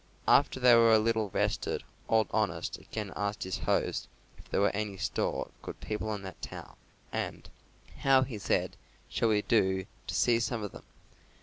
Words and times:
After 0.27 0.59
they 0.59 0.73
were 0.73 0.91
a 0.93 0.97
little 0.97 1.29
rested 1.29 1.83
Old 2.09 2.25
Honest 2.31 2.79
again 2.79 3.13
asked 3.15 3.43
his 3.43 3.59
host 3.59 4.07
if 4.39 4.49
there 4.49 4.59
were 4.59 4.71
any 4.75 4.97
store 4.97 5.45
of 5.45 5.61
good 5.61 5.79
people 5.79 6.11
in 6.15 6.23
that 6.23 6.41
town; 6.41 6.75
and, 7.11 7.47
"How," 7.99 8.23
he 8.23 8.39
said, 8.39 8.77
"shall 9.09 9.29
we 9.29 9.43
do 9.43 9.85
to 10.07 10.15
see 10.15 10.39
some 10.39 10.63
of 10.63 10.71
them? 10.71 10.85